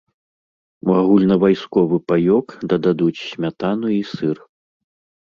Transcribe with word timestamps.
У 0.87 0.95
агульнавайсковы 1.01 1.97
паёк 2.13 2.47
дададуць 2.75 3.15
смятану 3.29 3.87
і 4.01 4.03
сыр. 4.17 4.37